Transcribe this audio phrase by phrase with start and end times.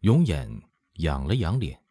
[0.00, 0.62] 永远
[0.94, 1.82] 仰了仰脸，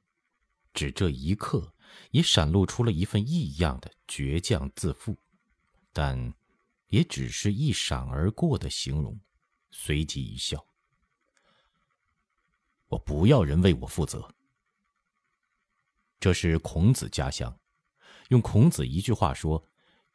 [0.74, 1.74] 只这一刻，
[2.12, 5.16] 也闪露出了一份异样的倔强自负，
[5.94, 6.34] 但
[6.88, 9.20] 也只是一闪而过的形容，
[9.70, 10.66] 随即一笑
[12.90, 14.34] ：“我不要人为我负责。”
[16.20, 17.60] 这是孔子家乡，
[18.30, 19.64] 用孔子一句话说：“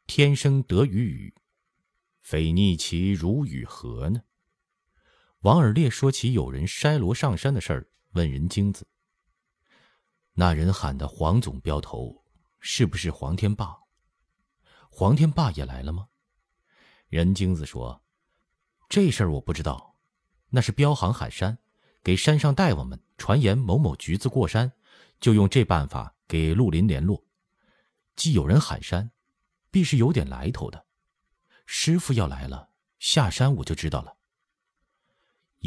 [0.05, 1.33] 天生得与与，
[2.19, 4.21] 非逆其如与何呢？”
[5.45, 8.87] 王尔烈说起有人筛罗上山的事儿，问人精子
[10.33, 12.23] ：“那人喊的黄总镖头，
[12.59, 13.77] 是不是黄天霸？
[14.89, 16.07] 黄天霸也来了吗？”
[17.09, 18.01] 人精子说
[18.89, 19.97] ：“这事儿我不知道，
[20.49, 21.59] 那是镖行喊山，
[22.01, 24.73] 给山上大王们传言某某橘子过山。”
[25.21, 27.23] 就用这办法给绿林联络，
[28.15, 29.11] 既有人喊山，
[29.69, 30.87] 必是有点来头的。
[31.67, 34.17] 师傅要来了，下山我就知道了。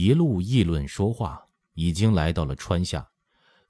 [0.01, 1.45] 一路议论说话，
[1.75, 3.05] 已经来到了川下。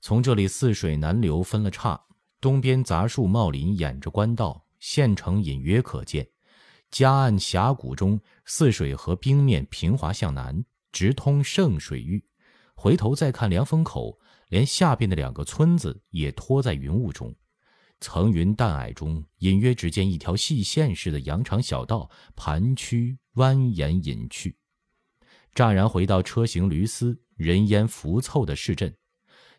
[0.03, 1.99] 从这里泗水南流分了岔，
[2.39, 6.29] 东边杂树茂林掩着官道，县城隐约可见。
[6.91, 10.63] 夹岸峡谷中，泗水河冰面平滑向南，
[10.93, 12.23] 直通圣水域。
[12.75, 14.21] 回头再看凉风口。
[14.49, 17.35] 连下边的两个村子也托在云雾中，
[18.01, 24.59] 层云淡霭中，隐约只见一条细线似的羊肠小道盘曲蜿蜒隐去。
[25.59, 28.97] 乍然回到车行驴嘶、人烟浮凑的市镇，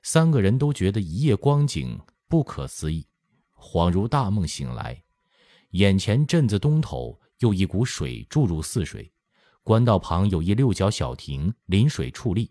[0.01, 3.05] 三个人都觉得一夜光景不可思议，
[3.53, 5.03] 恍如大梦醒来。
[5.71, 9.11] 眼前镇子东头有一股水注入泗水，
[9.61, 12.49] 官道旁有一六角小亭临水矗立。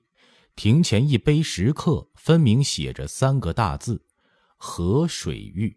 [0.55, 4.05] 亭前一碑石刻，分明写着三个大字
[4.59, 5.75] “河水玉”。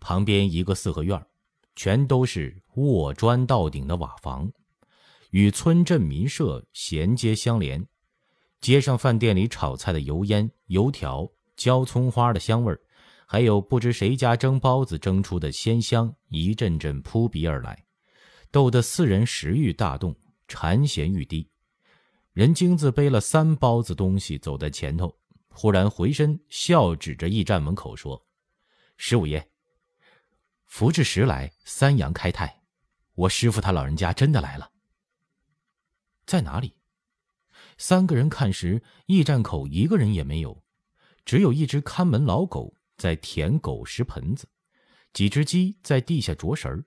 [0.00, 1.24] 旁边一个四合院
[1.76, 4.50] 全都是卧砖到顶的瓦房，
[5.30, 7.86] 与村镇民舍衔接相连。
[8.60, 12.80] 街上饭店里炒菜的油烟、油条、焦葱花的香味儿，
[13.26, 17.84] 还有不知谁家蒸包子蒸出的鲜香，一阵阵扑鼻而来，
[18.50, 20.14] 逗得四人食欲大动，
[20.46, 21.48] 馋涎欲滴。
[22.32, 25.16] 任精子背了三包子东西走在前头，
[25.48, 28.26] 忽然回身笑指着驿站门口说
[28.96, 29.48] ：“十五爷，
[30.66, 32.62] 福至时来，三阳开泰，
[33.14, 34.70] 我师傅他老人家真的来了。
[36.30, 36.76] 在哪里？”
[37.76, 40.62] 三个人看时，驿站口一个人也没有，
[41.24, 44.48] 只有一只看门老狗在舔狗食盆子，
[45.12, 46.84] 几只鸡在地下啄食儿。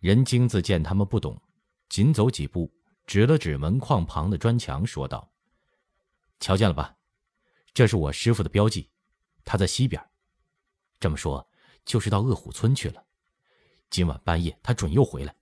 [0.00, 1.40] 任精子见他们不懂，
[1.88, 2.74] 紧走几步。
[3.06, 5.32] 指了指门框旁的砖墙，说道
[6.40, 6.96] ：“瞧见了吧，
[7.72, 8.90] 这是我师傅的标记，
[9.44, 10.02] 他在西边。
[10.98, 11.48] 这么说，
[11.84, 13.06] 就是到恶虎村去了。
[13.90, 15.32] 今晚半夜，他准又回来。”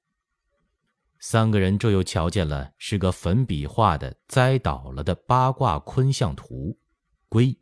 [1.18, 6.78] 三个人这又瞧见了，是个粉笔画的栽倒了的八卦坤象图，
[7.28, 7.58] 龟，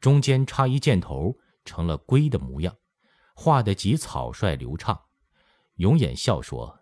[0.00, 2.76] 中间插一箭头，成了龟的模样，
[3.34, 5.00] 画的极草率流畅。
[5.76, 6.80] 永眼笑说：“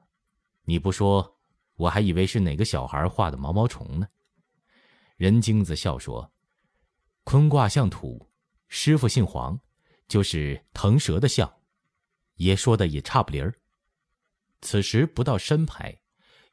[0.64, 1.34] 你不说。”
[1.78, 4.08] 我还以为是哪个小孩画的毛毛虫呢。
[5.16, 6.32] 任精子笑说
[7.22, 8.32] ：“坤卦象土，
[8.66, 9.56] 师傅姓黄，
[10.08, 11.48] 就是腾蛇的象。
[12.34, 13.56] 爷说的也差不离儿。”
[14.60, 15.98] 此时不到申牌，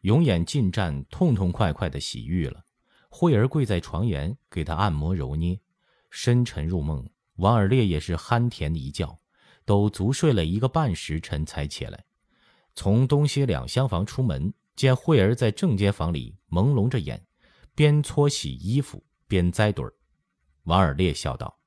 [0.01, 2.63] 永远进站，痛痛快快的洗浴了。
[3.09, 5.59] 慧儿跪在床沿，给他按摩揉捏，
[6.09, 7.09] 深沉入梦。
[7.35, 9.19] 王尔烈也是酣甜的一觉，
[9.66, 12.05] 都足睡了一个半时辰才起来，
[12.73, 14.53] 从东西两厢房出门。
[14.75, 17.25] 见慧儿在正间房里朦胧着眼，
[17.73, 19.93] 边搓洗衣服边栽盹儿。
[20.63, 21.61] 王尔烈笑道：“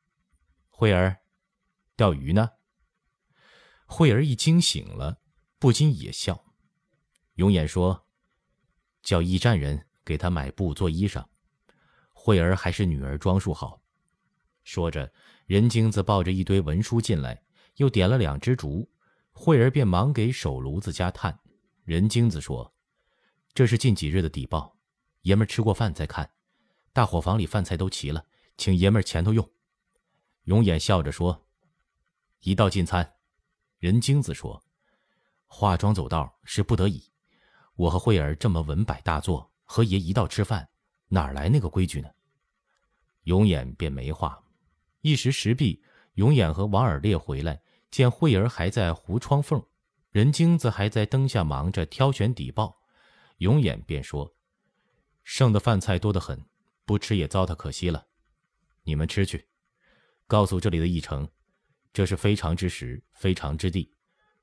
[0.68, 1.16] 慧儿，
[1.96, 2.50] 钓鱼呢？”
[3.88, 5.22] 慧儿一惊醒了，
[5.58, 6.44] 不禁也笑。
[7.34, 8.06] 永琰说
[9.02, 11.24] ：“叫驿站人给他买布做衣裳。”
[12.12, 13.82] 慧儿还是女儿装束好。
[14.64, 15.12] 说着，
[15.46, 17.42] 任精子抱着一堆文书进来，
[17.76, 18.90] 又点了两支烛，
[19.32, 21.40] 慧儿便忙给手炉子加炭。
[21.84, 22.74] 任精子说。
[23.54, 24.76] 这是近几日的底报，
[25.22, 26.30] 爷们吃过饭再看。
[26.92, 28.26] 大伙房里饭菜都齐了，
[28.56, 29.50] 请爷们前头用。
[30.44, 31.46] 永琰笑着说
[32.42, 33.14] ：“一道进餐。”
[33.78, 34.62] 任精子说
[35.48, 37.02] ：“化妆走道是不得已。
[37.74, 40.68] 我和慧儿这么文摆大作，和爷一道吃饭，
[41.08, 42.08] 哪来那个规矩呢？”
[43.24, 44.42] 永远便没话。
[45.00, 45.82] 一时时毕，
[46.14, 47.60] 永远和王尔烈回来，
[47.90, 49.64] 见慧儿还在糊窗缝，
[50.10, 52.80] 任精子还在灯下忙着挑选底报。
[53.38, 54.34] 永远便说
[55.22, 56.44] ：“剩的饭菜多得很，
[56.84, 58.06] 不吃也糟蹋可惜了。
[58.82, 59.46] 你们吃去，
[60.26, 61.28] 告诉这里的驿丞，
[61.92, 63.94] 这是非常之时，非常之地，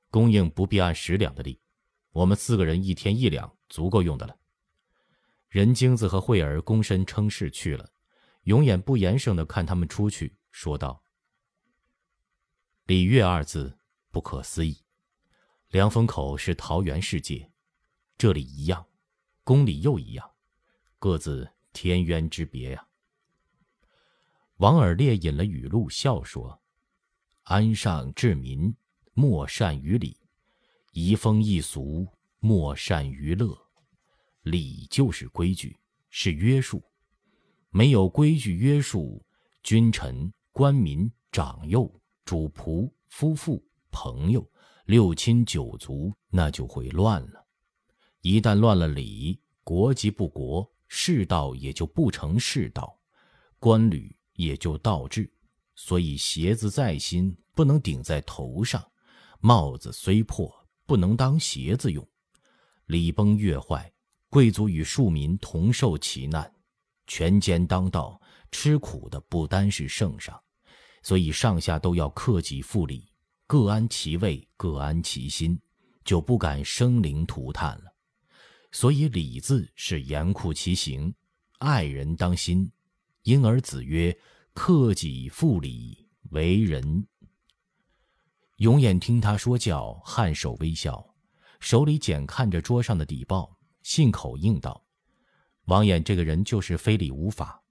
[0.10, 1.60] 供应不必按十两的力，
[2.12, 4.38] 我们四个人一天一两足够用的了。”
[5.50, 7.92] 任精子和慧儿躬身称是去了。
[8.44, 11.04] 永远不言声的看他们出去，说道
[12.86, 13.80] ：“礼乐二字
[14.12, 14.84] 不可思议。
[15.69, 17.52] 凉风口是桃源世界，
[18.19, 18.86] 这里一样，
[19.44, 20.30] 宫里又一样，
[21.00, 22.88] 各自天渊之别呀。”
[24.57, 26.62] 王尔烈引了语录，笑说
[27.44, 28.75] ：“安上治民，
[29.15, 30.15] 莫善于礼；
[30.91, 32.07] 移风易俗，
[32.39, 33.57] 莫善于乐。
[34.44, 35.75] 礼就是规矩，
[36.12, 36.83] 是约束。
[37.71, 39.25] 没有规矩约束，
[39.63, 41.91] 君臣、官民、长幼、
[42.23, 44.47] 主仆、夫妇、朋友、
[44.85, 47.44] 六亲九族，那就会乱了。
[48.21, 53.00] 一旦乱了礼，国即不国，世道也就不成世道，
[53.57, 55.31] 官旅。”也就倒置，
[55.75, 58.85] 所以鞋子再新不能顶在头上，
[59.39, 60.53] 帽子虽破
[60.85, 62.07] 不能当鞋子用。
[62.87, 63.91] 礼崩乐坏，
[64.29, 66.51] 贵族与庶民同受其难，
[67.07, 68.19] 权奸当道，
[68.51, 70.39] 吃苦的不单是圣上，
[71.01, 73.11] 所以上下都要克己复礼，
[73.47, 75.59] 各安其位，各安其心，
[76.03, 77.93] 就不敢生灵涂炭了。
[78.71, 81.13] 所以礼字是严酷其行，
[81.59, 82.71] 爱人当心。
[83.23, 84.15] 因而子曰
[84.53, 87.07] ：“克己复礼，为人。”
[88.57, 91.06] 永远听他说教，颔首微笑，
[91.60, 94.81] 手里简看着桌上的底报，信口应道
[95.66, 97.62] ：“王衍这个人就是非礼无法。”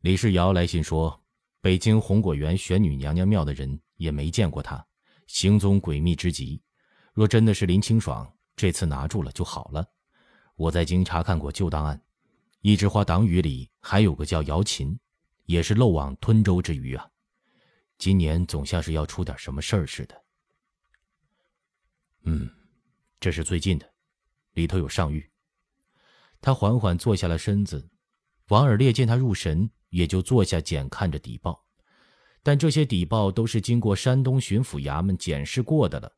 [0.00, 1.22] 李世尧来信说
[1.60, 4.82] ：“北京红果园玄女娘娘庙的人也没见过他，
[5.26, 6.58] 行踪诡秘之极。
[7.12, 8.26] 若真的是林清爽，
[8.56, 9.86] 这次拿住了就好了。
[10.56, 12.00] 我在京查看过旧档案。”
[12.62, 14.98] 一枝花党羽里还有个叫姚琴，
[15.44, 17.06] 也是漏网吞舟之鱼啊！
[17.96, 20.19] 今年总像是要出点什么事儿似的。
[22.24, 22.48] 嗯，
[23.18, 23.86] 这是最近的，
[24.52, 25.24] 里头有上谕。
[26.40, 27.90] 他缓缓坐下了身子，
[28.48, 31.64] 王尔烈见他入神，也就坐下检看着底报。
[32.42, 36.10] 但这些底报都是经过山东巡抚衙门检视过的了，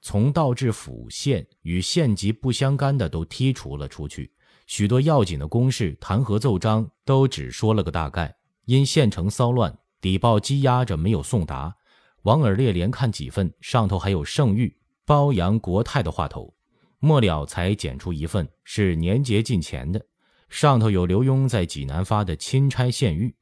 [0.00, 4.32] 从道至府县与县级不相干的都剔除了出去。
[4.66, 11.76] 许多要紧的公事、弹劾奏章都只说了个大概，因县城骚乱，底报积压着没有送达。
[12.22, 14.74] 王尔烈连看几份，上头还有圣谕
[15.10, 16.54] 褒扬国泰的话头，
[17.00, 20.00] 末了才检出一份是年节近前的，
[20.48, 23.34] 上头有刘墉在济南发的钦差县谕：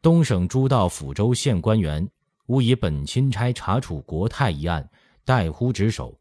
[0.00, 2.08] 东省诸道抚州县官员，
[2.46, 4.88] 勿以本钦差查处国泰一案，
[5.26, 6.16] 怠忽职守，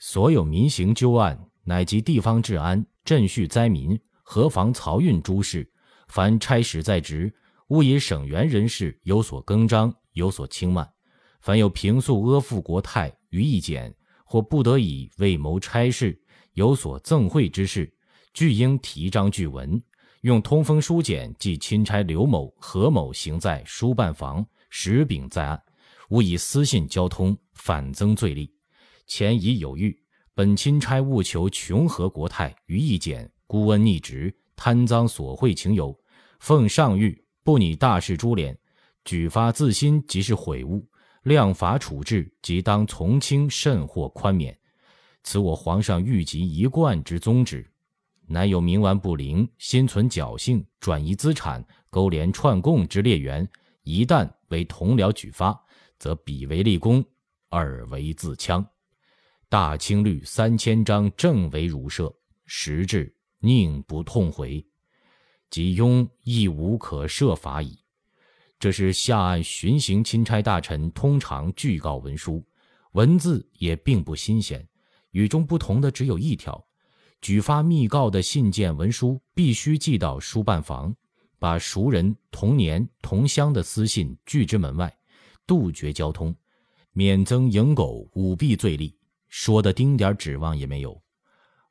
[0.00, 2.84] 所有民刑纠案乃及地方治安。
[3.04, 5.70] 赈恤灾民、河防漕运诸事，
[6.08, 7.32] 凡差使在职，
[7.68, 10.84] 勿以省员人士有所更张、有所轻慢；
[11.40, 13.94] 凡有平素阿附国泰于意检，
[14.34, 16.20] 或不得已为谋差事
[16.54, 17.88] 有所赠贿之事，
[18.32, 19.80] 俱应提章据文，
[20.22, 25.62] 用通风书简记钦差刘某、何某行在书办房，实禀在案，
[26.08, 28.52] 勿以私信交通，反增罪力。
[29.06, 29.96] 前已有谕。
[30.34, 35.96] 本钦差务求穷和国泰于意简，孤恩逆职，贪赃索贿情由，
[36.40, 38.58] 奉上谕不拟大事株连，
[39.04, 40.84] 举发自新即是悔悟，
[41.24, 44.56] 量法处置即当从轻甚或宽免。
[45.24, 47.68] 此我皇上谕疾一贯之宗旨。
[48.26, 53.46] 乃有冥顽不灵、心存侥幸、转移资产、勾连串供之劣员，
[53.82, 55.58] 一旦为同僚举发，
[55.98, 57.04] 则彼为立功，
[57.50, 58.64] 尔为自戕。
[59.50, 62.10] 大清律三千章正为如赦，
[62.46, 64.66] 实至宁不痛悔，
[65.50, 67.83] 即庸亦无可赦法矣。
[68.64, 72.42] 这是下案巡行钦差大臣通常具告文书，
[72.92, 74.66] 文字也并不新鲜。
[75.10, 76.66] 与众不同的只有一条：
[77.20, 80.96] 举发密告的信件文书必须寄到书办房，
[81.38, 84.90] 把熟人、同年同乡的私信拒之门外，
[85.46, 86.34] 杜绝交通，
[86.94, 88.96] 免增蝇狗舞弊罪例。
[89.28, 90.98] 说的丁点指望也没有。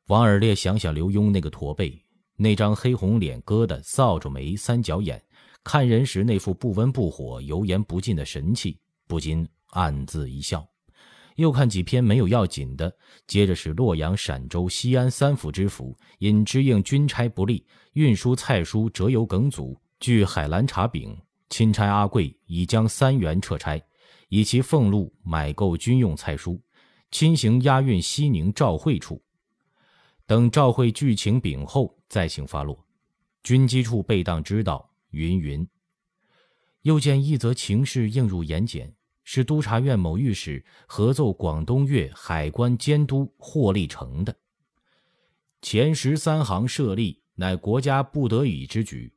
[0.09, 2.00] 王尔烈想想刘墉那个驼背，
[2.35, 5.19] 那张黑红脸疙瘩、扫帚眉、三角眼，
[5.63, 8.77] 看人时那副不温不火、油盐不进的神气，
[9.08, 10.67] 不禁暗自一笑。
[11.36, 21.17] 又看几篇没有要紧的，接着是洛阳、陕州、西安三府知府因知应军差不力，运输菜蔬折油梗阻，据海兰察禀，
[21.50, 23.82] 钦差阿贵已将三员撤差，
[24.29, 26.60] 以其俸禄买购军用菜蔬。
[27.10, 29.22] 亲行押运西宁召会处，
[30.27, 32.77] 等召会具情禀后，再行发落。
[33.43, 34.88] 军机处备当知道。
[35.13, 35.65] 云云。
[36.82, 38.91] 又见一则情事映入眼睑，
[39.24, 44.36] 是督察院某御史合奏广东粤海关监督霍立成的。
[45.62, 49.13] 前十三行设立，乃国家不得已之举。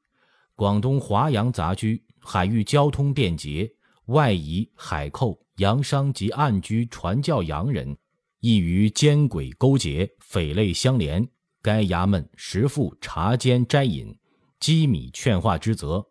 [0.54, 3.68] 广东华阳杂居，海域交通便捷，
[4.06, 7.96] 外夷海寇、洋商及暗居传教洋人，
[8.38, 11.28] 易于奸鬼勾结、匪类相连。
[11.60, 14.16] 该衙门实负查监摘引、
[14.58, 16.04] 机米劝化之责，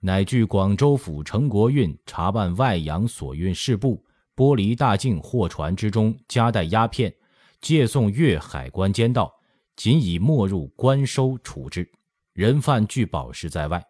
[0.00, 4.04] 乃据广州府成国运查办外洋所运事部、
[4.36, 7.12] 剥离大境货船之中夹带鸦片，
[7.60, 9.32] 借送粤海关监道，
[9.76, 11.90] 仅以没入关收处置。
[12.32, 13.84] 人犯俱保释在外，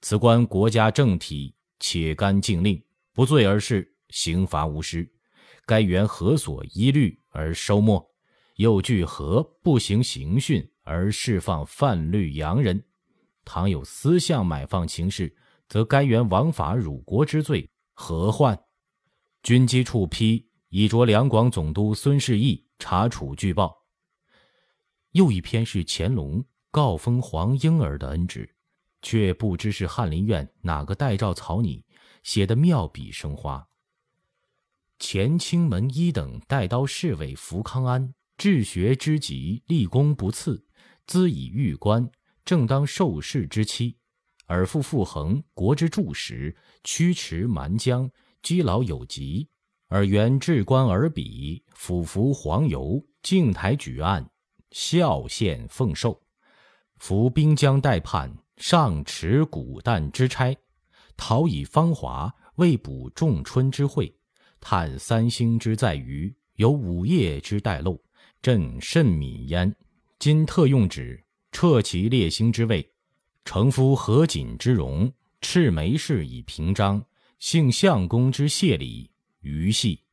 [0.00, 5.06] 此关国家政体，且干禁令，不罪而是，刑罚无失。
[5.66, 8.02] 该员何所依律而收没？
[8.56, 12.82] 又据何不行刑讯而释放犯律洋人？
[13.44, 15.34] 倘有私相买放情事，
[15.68, 18.58] 则该员枉法辱国之罪，何患？
[19.42, 23.84] 军机处批已着两广总督孙世义查处据报。
[25.12, 26.44] 又一篇是乾隆。
[26.72, 28.48] 告封黄莺儿的恩旨，
[29.02, 31.84] 却不知是翰林院哪个代诏草拟，
[32.22, 33.66] 写的妙笔生花。
[35.00, 40.64] 乾清门一等带刀侍卫福康安，治学之极，立功不次，
[41.08, 42.08] 兹以御官，
[42.50, 43.96] 正当受事之期，
[44.46, 46.52] 尔复复衡国之柱石，
[46.82, 48.10] 驱驰蛮将，
[48.42, 49.48] 积劳有疾，
[49.86, 54.28] 尔原至官而比，俯伏黄油，镜台举案，
[54.72, 56.20] 孝献奉寿。
[56.96, 60.52] 伏兵将待叛，上持古旦之差，
[61.16, 64.12] 讨以芳华，未补仲春之会，
[64.58, 67.96] 叹三星之在于，有午夜之待漏，
[68.42, 69.72] 朕甚悯焉。
[70.18, 72.92] 今特用旨，撤其列星之位，
[73.44, 77.04] 承夫何锦之荣，赤眉氏以平章，
[77.38, 80.04] 幸相公之谢礼，余系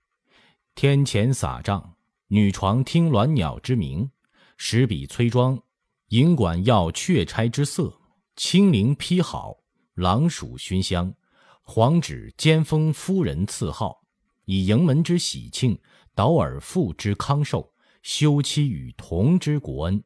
[0.76, 1.96] 天前撒帐，
[2.28, 4.10] 女床听鸾鸟之鸣，
[4.58, 5.62] 使笔崔庄。
[6.10, 8.00] 营管要雀钗之色，
[8.38, 9.58] 青绫披好，
[9.96, 11.14] 狼鼠熏香，
[11.62, 14.02] 黄纸尖封夫人赐号，
[14.46, 15.78] 以营门之喜庆，
[16.16, 20.02] 导尔父之康寿，休妻与同之国恩，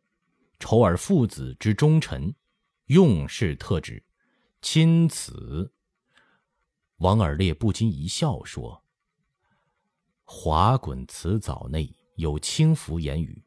[0.61, 2.33] 仇尔父子之忠臣，
[2.85, 4.01] 用事特旨，
[4.61, 5.73] 钦此。
[6.97, 8.83] 王尔烈不禁一笑，说
[10.23, 13.43] ：“华滚辞藻内有轻浮言语。”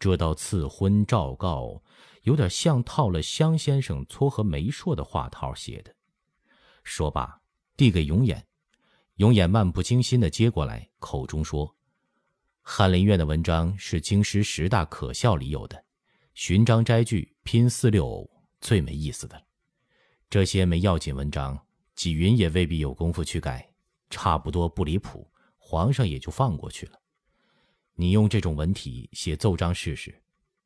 [0.00, 1.80] 这道赐婚诏告，
[2.22, 5.94] 有点像套了香先生撮合媒妁的话套写的。
[6.82, 7.40] 说罢，
[7.76, 8.42] 递给永琰，
[9.16, 11.76] 永琰漫不经心的接过来，口中说
[12.60, 15.84] ：“翰林院的文章是京师十大可笑里有的，
[16.34, 19.46] 寻章摘句拼四六偶，最没意思的。
[20.30, 23.68] 这些没要紧文章，纪云也未必有功夫去改，
[24.08, 26.98] 差不多不离谱，皇上也就放过去了。”
[27.94, 30.22] 你用这种文体写奏章试试，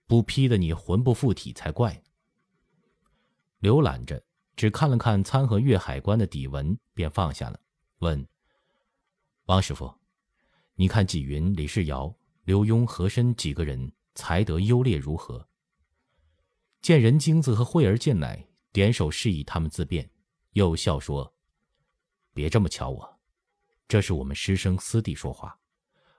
[0.07, 2.01] 不批的你魂不附体才怪。
[3.61, 4.23] 浏览着，
[4.55, 7.59] 只看了看参和粤海关的底文，便放下了，
[7.99, 8.25] 问
[9.47, 9.93] ：“王师傅，
[10.77, 15.45] 你看纪云、李世尧、刘墉、和珅几个人才德优劣如何？”
[16.85, 20.11] 见任京子和慧儿进来，点手示意他们自便，
[20.51, 21.35] 又笑说
[22.35, 23.21] ：“别这么瞧我，
[23.89, 25.59] 这是我们师生私地说话。”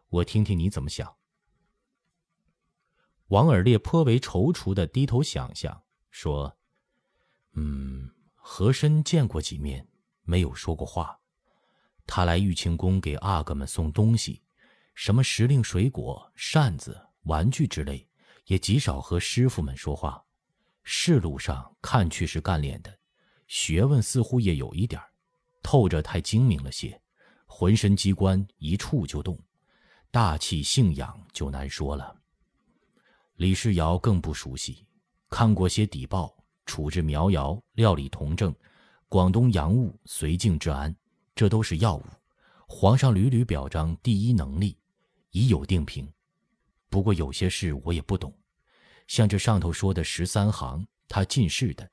[0.09, 1.17] 我听听你怎么想。
[3.27, 6.57] 王尔烈颇为踌躇的低头想想，说
[7.53, 9.87] ：“嗯，和珅见过几面，
[10.23, 11.19] 没有说过话。
[12.07, 14.41] 他来玉清宫给阿哥们送东西，
[14.95, 18.09] 什么时令水果、扇子、玩具之类，
[18.45, 20.24] 也极少和师傅们说话。
[20.85, 22.97] 仕路上看去是干练的，
[23.47, 25.01] 学问似乎也有一点
[25.61, 27.01] 透着太精明了些，
[27.45, 29.37] 浑身机关一触就动。”
[30.11, 32.15] 大气信仰就难说了。
[33.35, 34.85] 李世尧更不熟悉，
[35.29, 36.33] 看过些底报，
[36.65, 38.55] 处置苗瑶，料理童政，
[39.09, 40.95] 广东洋务绥靖治安，
[41.35, 42.03] 这都是要务。
[42.65, 44.77] 皇上屡屡表彰第一能力，
[45.31, 46.09] 已有定评。
[46.89, 48.33] 不过有些事我也不懂，
[49.07, 51.89] 像这上头说的十三行，他进士的，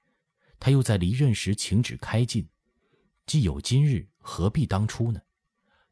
[0.58, 2.48] 他又在离任时请旨开禁，
[3.26, 5.20] 既有今日，何必当初呢？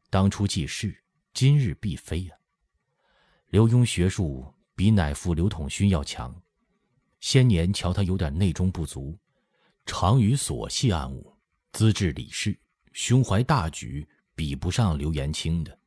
[0.09, 0.97] 当初既是。
[1.33, 2.35] 今日必非呀！
[3.47, 6.35] 刘墉学术比乃父刘统勋要强，
[7.21, 9.17] 先年瞧他有点内中不足，
[9.85, 11.33] 常于琐细暗务，
[11.71, 12.59] 资质理事，
[12.91, 15.79] 胸怀大局，比不上刘延清的。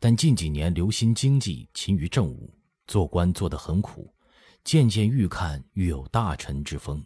[0.00, 2.52] 但近几年留心经济，勤于政务，
[2.88, 4.12] 做官做得很苦，
[4.64, 7.04] 渐渐愈看愈有大臣之风。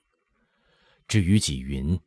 [1.09, 1.99] 至于纪云，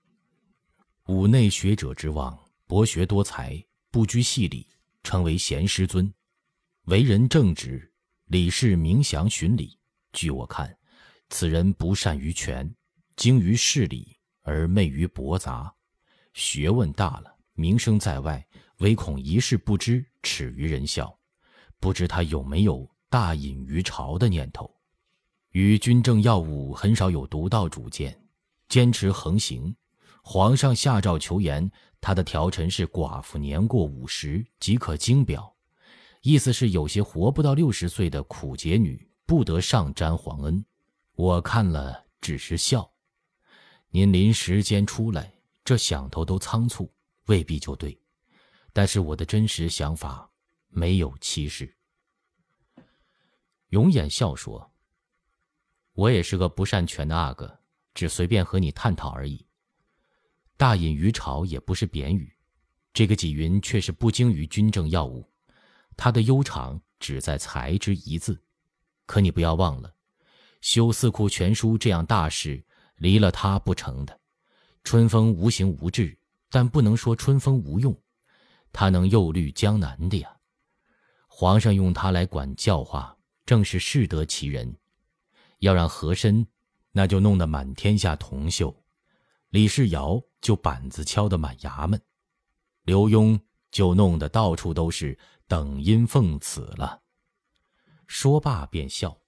[1.08, 2.38] 五内学者之望，
[2.68, 4.68] 博学多才，不拘细理。
[5.02, 6.14] 称为贤师尊，
[6.84, 7.90] 为人正直，
[8.26, 9.80] 理事明祥循礼。
[10.12, 10.78] 据我看，
[11.30, 12.70] 此人不善于权，
[13.16, 15.74] 精于事理，而昧于博杂，
[16.34, 18.46] 学问大了，名声在外，
[18.80, 21.18] 唯恐一事不知，耻于人笑。
[21.80, 24.70] 不知他有没有大隐于朝的念头？
[25.52, 28.20] 与军政要务很少有独到主见，
[28.68, 29.76] 坚持横行。
[30.22, 35.56] 皇上下诏求言，他的条陈是寡妇年过五十即可经表，
[36.22, 40.64] 意思是有些活不到六十岁的苦节女不得上沾皇恩。
[41.16, 42.90] 我看了只是笑。
[43.90, 45.34] 您临时间出来，
[45.66, 46.94] 这想头都仓促，
[47.26, 48.00] 未必就对。
[48.72, 50.30] 但是我的真实想法
[50.68, 51.76] 没有歧视。
[53.70, 54.72] 永琰笑说
[56.00, 57.60] ：“我也是个不善权的阿哥，
[57.94, 59.46] 只随便和你探讨而已。
[60.56, 62.34] 大隐于朝也不是贬语，
[62.94, 65.30] 这个纪云却是不精于军政要务，
[65.98, 68.42] 他的悠长只在才之一字。
[69.06, 69.94] 可你不要忘了，
[70.62, 72.64] 修四库全书这样大事。”
[72.96, 74.20] 离了他不成的，
[74.84, 76.18] 春风无形无质，
[76.50, 77.98] 但不能说春风无用，
[78.74, 80.30] 他能诱虑江南的呀。
[81.28, 84.76] 皇上用他来管教化，正是适得其人。
[85.60, 86.46] 要让和珅，
[86.92, 88.76] 那就弄得满天下铜锈；
[89.50, 92.00] 李世尧就板子敲得满衙门；
[92.84, 93.40] 刘墉
[93.72, 97.02] 就弄得到处都是等阴奉此了。
[98.08, 99.20] 说罢便笑，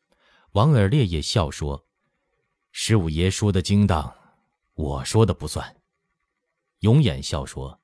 [0.54, 1.88] 王尔烈也笑说。
[2.72, 4.16] 十五爷说的精当，
[4.74, 5.76] 我说的不算。
[6.80, 7.80] 永琰笑说：“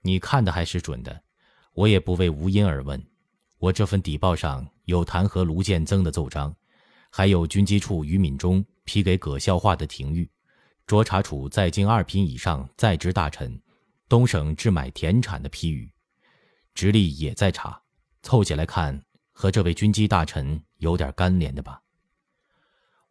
[0.00, 1.22] 你看的还是准的，
[1.74, 3.04] 我也不为无因而问。
[3.58, 6.54] 我这份底报上有弹劾卢建增的奏章，
[7.16, 10.28] 还有军机处于敏中批给葛孝化的廷谕，
[10.86, 13.58] 着查处在京二品以上在职大臣，
[14.06, 15.90] 东省置买田产的批语，
[16.74, 17.80] 直隶也在查。
[18.22, 21.80] 凑起来看，和这位军机大臣有点干连的吧。”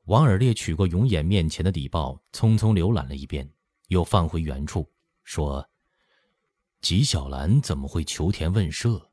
[0.06, 3.50] 王尔烈取过永琰面前的礼报，匆匆浏览了一遍，
[3.88, 4.88] 又放回原处，
[5.24, 5.68] 说
[6.80, 9.10] ：“纪晓岚怎么会求田问舍？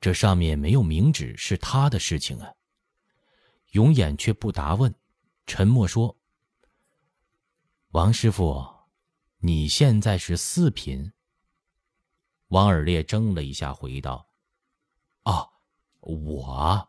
[0.00, 2.48] 这上面没有明指是他的事情啊。”
[3.72, 4.94] 永琰却不答问，
[5.46, 6.16] 沉默说
[7.92, 8.64] ：“王师傅，
[9.38, 11.12] 你现在是四品？”
[12.48, 14.26] 王尔烈怔了一下，回道
[15.24, 15.46] ：“啊，
[16.00, 16.88] 我，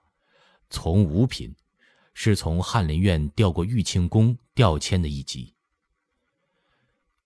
[0.70, 1.54] 从五品。”
[2.16, 5.56] 是从翰林院调过玉庆宫调迁的一级。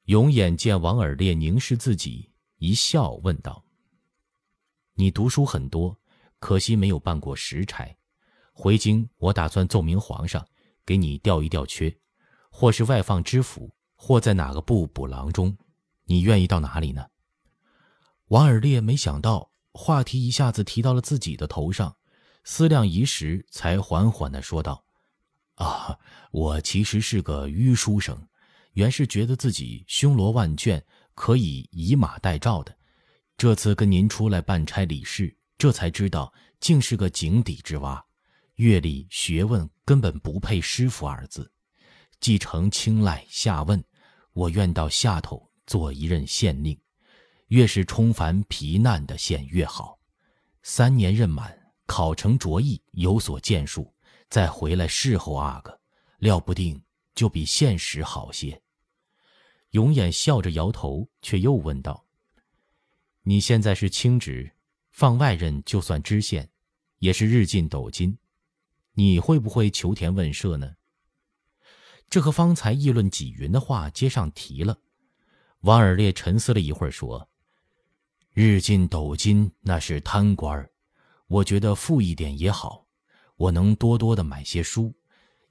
[0.04, 3.66] 永琰见王尔烈凝视自己，一笑问道
[4.96, 6.00] ：“你读书很多，
[6.40, 7.97] 可惜没有办过实差。
[8.60, 10.44] 回京，我打算奏明皇上，
[10.84, 11.96] 给你调一调缺，
[12.50, 15.56] 或是外放知府，或在哪个部补郎中。
[16.06, 17.06] 你愿意到哪里呢？”
[18.30, 21.96] 王尔烈没想到话题一下子提到了自己的头上。
[22.46, 24.84] 思量一时，才缓缓的说道
[25.56, 26.00] ：“啊，
[26.32, 28.28] 我其实是个迂书生，
[28.74, 32.76] 原是觉得自己胸罗万卷，可以以马代诏的。
[33.38, 38.04] 这次跟您出来办差理事，这才知道竟是个井底之蛙，
[38.58, 41.52] 阅历学问根本不配师傅二字。
[42.20, 43.84] 既承青睐下问，
[44.34, 46.80] 我愿到下头做一任县令，
[47.48, 49.98] 越是冲繁皮难的县越好。
[50.62, 53.96] 三年任满。”考成卓异，有所建树，
[54.30, 55.80] 再回来侍候阿哥，
[56.20, 56.84] 料不定
[57.16, 58.62] 就比现实好些。
[59.70, 62.06] 永琰笑着摇头，却又问道
[63.24, 64.52] ：“你现在是清职，
[64.92, 66.52] 放外任就算知县，
[67.00, 68.18] 也是日进斗金，
[68.98, 70.74] 你会不会求田问舍呢？”
[72.10, 74.76] 这和方才议论纪云的话接上题了。
[75.62, 77.30] 王尔烈沉思了一会儿，说
[78.34, 80.72] ：“日进斗金那是贪官儿。”
[81.28, 82.88] 我觉得富一点也好，
[83.36, 84.92] 我能多多的买些书，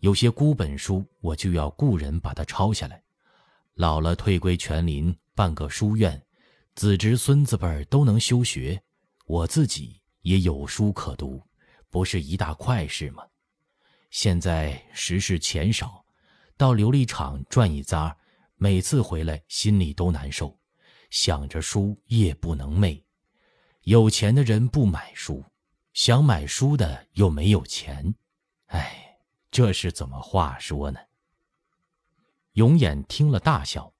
[0.01, 3.03] 有些孤本书，我就要雇人把它抄下来。
[3.75, 6.21] 老了退归泉林，办个书院，
[6.75, 8.83] 子侄孙子辈都能修学，
[9.27, 11.43] 我自己也有书可读，
[11.91, 13.23] 不是一大快事吗？
[14.17, 16.03] 现在时事钱少，
[16.57, 18.17] 到琉璃厂转一匝，
[18.55, 20.59] 每次回来心里都难受，
[21.11, 23.03] 想着书夜不能寐。
[23.83, 25.45] 有钱的人不买书。
[25.93, 28.15] 想买书的又没有钱，
[28.69, 29.19] 哎，
[29.51, 30.99] 这是怎么话说呢？
[32.53, 33.93] 永琰听了大笑，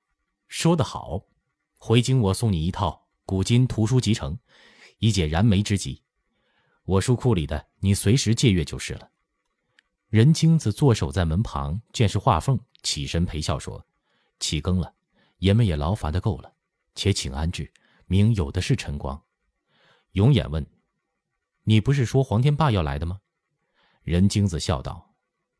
[0.49, 1.27] 说得好，
[1.77, 4.39] 回京我送你一套古今图书集成，
[4.97, 6.03] 以解燃眉之急。
[6.85, 9.11] 我书库里的你随时借阅就是了。
[10.09, 13.85] 任精子坐守在门旁，见是画凤，起身陪笑说
[14.39, 14.95] ：“起更了，
[15.39, 16.53] 爷们也劳烦的够了，
[16.95, 17.73] 且请安置，
[18.07, 19.21] 明有的是晨光。”
[20.13, 20.65] 永琰问。
[21.65, 23.21] 你不是说黄天霸要来的吗？
[24.03, 25.13] 任精子笑道：“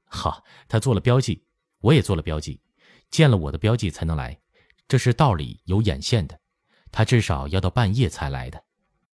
[0.07, 1.45] 哈，他做了标记，
[1.81, 2.61] 我也做了标记。
[3.11, 4.41] 见了我的标记才能来，
[4.87, 6.41] 这是道理有眼线的。
[6.93, 8.65] 他至少要到半夜才来的。